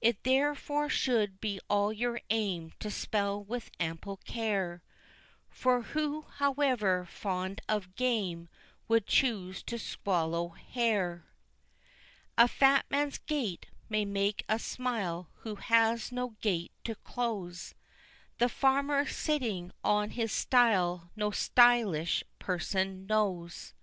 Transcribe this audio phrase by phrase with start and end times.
[0.00, 4.82] It therefore should be all your aim to spell with ample care;
[5.50, 8.48] For who, however fond of game,
[8.88, 11.26] would choose to swallow hair?
[12.38, 17.74] A fat man's gait may make us smile, who has no gate to close;
[18.38, 23.74] The farmer, sitting on his stile no _sty_lish person knows.